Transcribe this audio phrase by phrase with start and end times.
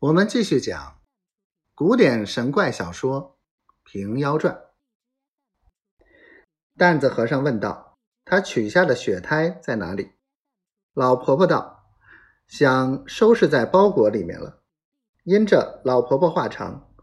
[0.00, 1.00] 我们继续讲
[1.74, 3.36] 古典神怪小说
[3.82, 4.54] 《平妖传》。
[6.76, 10.12] 担子和尚问道：“他取下的血胎在哪里？”
[10.94, 11.90] 老婆婆道
[12.46, 14.62] ：“想收拾在包裹里面了。”
[15.26, 16.94] 因着老婆婆话长，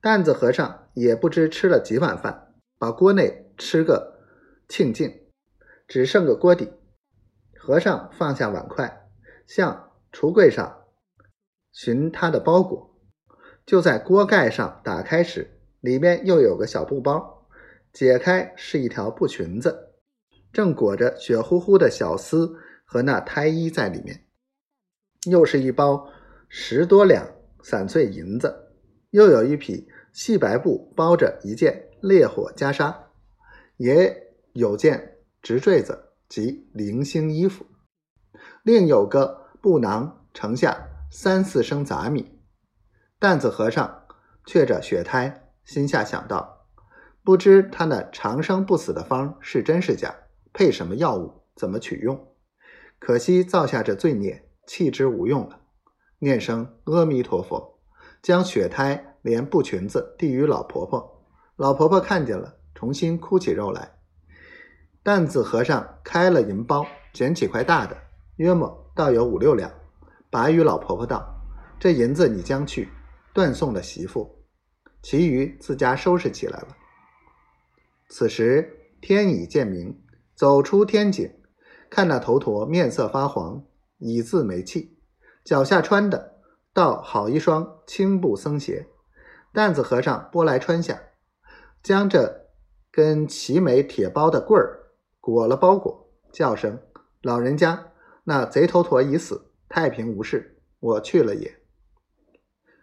[0.00, 4.18] 担子和尚也不知吃了几碗饭，把锅内吃个
[4.68, 5.30] 清净，
[5.86, 6.72] 只剩个锅底。
[7.56, 9.08] 和尚放下碗筷，
[9.46, 10.78] 向橱柜上。
[11.72, 12.96] 寻他的包裹，
[13.64, 17.46] 就在锅盖上打开时，里面又有个小布包，
[17.92, 19.92] 解开是一条布裙子，
[20.52, 24.26] 正裹着血乎乎的小丝和那胎衣在里面，
[25.30, 26.08] 又是一包
[26.48, 27.26] 十多两
[27.62, 28.72] 散碎银子，
[29.10, 32.94] 又有一匹细白布包着一件烈火袈裟，
[33.76, 37.64] 也有件直坠子及零星衣服，
[38.64, 40.88] 另有个布囊盛下。
[41.12, 42.38] 三四升杂米，
[43.18, 44.06] 担子和尚
[44.46, 46.68] 却着血胎，心下想到：
[47.24, 50.14] 不知他那长生不死的方是真是假，
[50.52, 52.28] 配什么药物，怎么取用？
[53.00, 55.58] 可惜造下这罪孽，弃之无用了。
[56.20, 57.80] 念声阿弥陀佛，
[58.22, 61.24] 将血胎连布裙子递与老婆婆。
[61.56, 63.96] 老婆婆看见了，重新哭起肉来。
[65.02, 67.96] 担子和尚开了银包，捡起块大的，
[68.36, 69.79] 约莫倒有五六两。
[70.30, 71.42] 白与老婆婆道
[71.80, 72.88] ：“这银子你将去，
[73.34, 74.44] 断送了媳妇，
[75.02, 76.68] 其余自家收拾起来了。”
[78.08, 80.00] 此时天已渐明，
[80.36, 81.28] 走出天井，
[81.90, 83.64] 看那头陀面色发黄，
[83.98, 84.96] 已自没气，
[85.44, 86.36] 脚下穿的
[86.72, 88.86] 倒好一双青布僧鞋。
[89.52, 91.00] 担子和尚拨来穿下，
[91.82, 92.46] 将这
[92.92, 96.80] 跟齐眉铁包的棍儿裹了包裹，叫声
[97.22, 97.88] ：“老人家，
[98.22, 101.60] 那贼头陀已死。”太平无事，我去了也。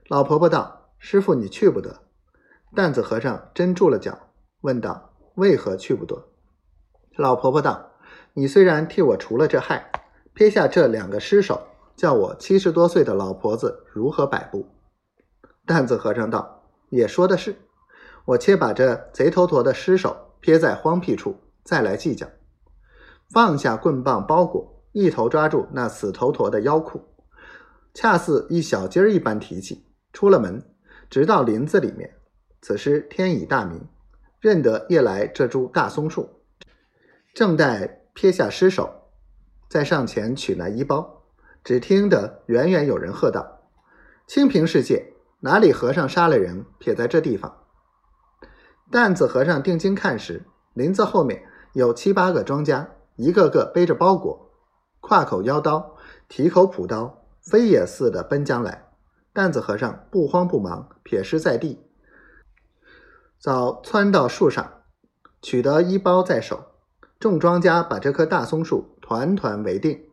[0.07, 2.03] 老婆婆道：“师傅，你去不得。”
[2.73, 4.17] 担子和尚真住了脚，
[4.61, 6.29] 问道：“为何去不得？”
[7.17, 7.91] 老婆婆道
[8.33, 9.91] ：“你虽然替我除了这害，
[10.33, 11.61] 撇下这两个尸首，
[11.97, 14.65] 叫我七十多岁的老婆子如何摆布？”
[15.67, 17.53] 担子和尚道：“也说的是，
[18.23, 22.25] 我且把这贼头陀的尸首撇在荒僻处，再来计较。”
[23.29, 24.76] 放下棍棒包裹。
[24.99, 26.99] 一头抓住那死头陀的腰裤，
[27.93, 30.63] 恰似一小鸡儿一般提起，出了门，
[31.07, 32.15] 直到林子里面。
[32.63, 33.87] 此时天已大明，
[34.39, 36.41] 认得夜来这株大松树，
[37.35, 38.89] 正待撇下尸首，
[39.69, 41.21] 再上前取那衣包，
[41.63, 43.69] 只听得远远有人喝道
[44.25, 47.55] ：“清平世界，哪里和尚杀了人，撇在这地方？”
[48.89, 50.43] 担子和尚定睛看时，
[50.73, 51.43] 林子后面
[51.73, 54.46] 有七八个庄稼，一个个背着包裹。
[55.07, 55.95] 挎口腰刀，
[56.27, 58.89] 提口朴刀，飞也似的奔将来。
[59.31, 61.79] 担子和尚不慌不忙，撇尸在地，
[63.39, 64.81] 早窜到树上，
[65.41, 66.73] 取得衣包在手。
[67.19, 70.03] 众庄家把这棵大松树团团围定。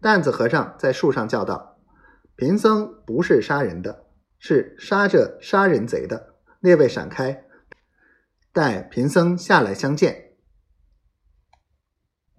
[0.00, 1.76] 担子和尚在树上叫道
[2.34, 4.06] ：“贫僧不是杀人的，
[4.38, 6.36] 是杀这杀人贼的。
[6.60, 7.44] 列位闪开，
[8.54, 10.28] 待贫僧下来相见。”